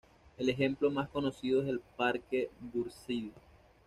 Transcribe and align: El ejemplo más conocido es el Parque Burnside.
El 0.39 0.49
ejemplo 0.49 0.89
más 0.89 1.09
conocido 1.09 1.61
es 1.61 1.67
el 1.69 1.79
Parque 1.79 2.49
Burnside. 2.73 3.33